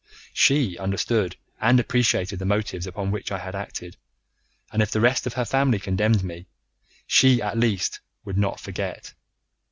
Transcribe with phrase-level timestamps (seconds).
[0.33, 3.97] She understood and appreciated the motives upon which I had acted,
[4.71, 6.47] and if the rest of her family condemned me,
[7.05, 9.13] she, at least, would not forget.